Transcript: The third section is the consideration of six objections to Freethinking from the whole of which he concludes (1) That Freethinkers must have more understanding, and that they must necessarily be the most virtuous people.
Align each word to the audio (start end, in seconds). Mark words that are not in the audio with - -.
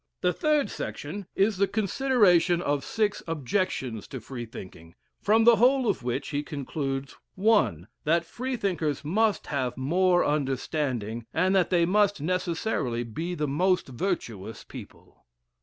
The 0.21 0.33
third 0.33 0.71
section 0.71 1.27
is 1.35 1.57
the 1.57 1.67
consideration 1.67 2.59
of 2.59 2.83
six 2.83 3.21
objections 3.27 4.07
to 4.07 4.19
Freethinking 4.19 4.95
from 5.21 5.43
the 5.43 5.57
whole 5.57 5.87
of 5.87 6.01
which 6.01 6.29
he 6.29 6.41
concludes 6.41 7.15
(1) 7.35 7.85
That 8.05 8.25
Freethinkers 8.25 9.05
must 9.05 9.45
have 9.45 9.77
more 9.77 10.25
understanding, 10.25 11.27
and 11.35 11.55
that 11.55 11.69
they 11.69 11.85
must 11.85 12.19
necessarily 12.19 13.03
be 13.03 13.35
the 13.35 13.47
most 13.47 13.89
virtuous 13.89 14.63
people. 14.63 15.23